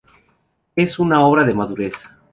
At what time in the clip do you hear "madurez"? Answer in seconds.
1.53-2.09